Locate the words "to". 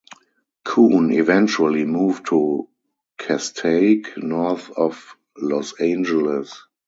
2.29-2.67